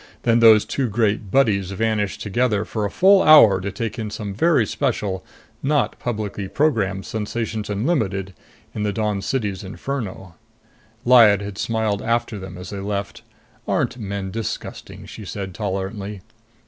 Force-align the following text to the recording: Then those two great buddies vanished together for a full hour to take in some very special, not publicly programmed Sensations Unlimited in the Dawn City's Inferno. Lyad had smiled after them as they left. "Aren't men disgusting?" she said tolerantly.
Then 0.23 0.39
those 0.39 0.65
two 0.65 0.89
great 0.89 1.29
buddies 1.29 1.69
vanished 1.69 2.21
together 2.23 2.65
for 2.65 2.85
a 2.85 2.89
full 2.89 3.21
hour 3.21 3.61
to 3.61 3.71
take 3.71 3.99
in 3.99 4.09
some 4.09 4.33
very 4.33 4.65
special, 4.65 5.23
not 5.61 5.99
publicly 5.99 6.47
programmed 6.47 7.05
Sensations 7.05 7.69
Unlimited 7.69 8.33
in 8.73 8.81
the 8.81 8.93
Dawn 8.93 9.21
City's 9.21 9.63
Inferno. 9.63 10.33
Lyad 11.05 11.41
had 11.41 11.59
smiled 11.59 12.01
after 12.01 12.39
them 12.39 12.57
as 12.57 12.71
they 12.71 12.79
left. 12.79 13.21
"Aren't 13.67 13.99
men 13.99 14.31
disgusting?" 14.31 15.05
she 15.05 15.23
said 15.23 15.53
tolerantly. 15.53 16.21